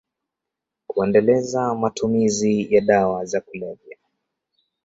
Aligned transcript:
kuendeleza 0.87 1.75
matumizi 1.75 2.67
ya 2.75 2.81
dawa 2.81 3.25
za 3.25 3.41
kulevya 3.41 3.97